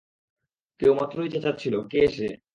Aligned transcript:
কেউ 0.79 0.91
মাত্রই 0.93 1.29
চেচাচ্ছিলো, 1.29 1.79
কে 1.83 2.01
সে? 2.07 2.27